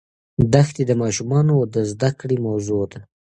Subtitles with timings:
[0.53, 2.99] دښتې د ماشومانو د زده کړې موضوع ده.